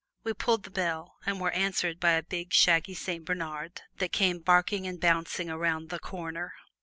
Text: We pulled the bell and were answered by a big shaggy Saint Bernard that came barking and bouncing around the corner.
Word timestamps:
We 0.23 0.33
pulled 0.33 0.63
the 0.63 0.71
bell 0.71 1.17
and 1.27 1.39
were 1.39 1.51
answered 1.51 1.99
by 1.99 2.13
a 2.13 2.23
big 2.23 2.53
shaggy 2.53 2.95
Saint 2.95 3.23
Bernard 3.23 3.83
that 3.99 4.11
came 4.11 4.39
barking 4.39 4.87
and 4.87 4.99
bouncing 4.99 5.47
around 5.47 5.89
the 5.89 5.99
corner. 5.99 6.53